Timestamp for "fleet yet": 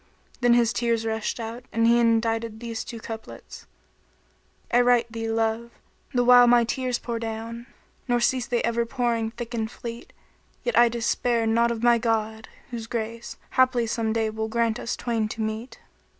9.69-10.75